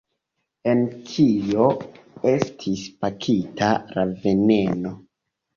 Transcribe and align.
En 0.71 0.79
kio 1.09 1.67
estis 2.31 2.83
pakita 3.05 3.71
la 3.95 4.07
veneno? 4.25 4.99